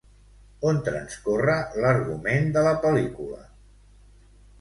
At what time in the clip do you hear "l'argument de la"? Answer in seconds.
1.83-2.73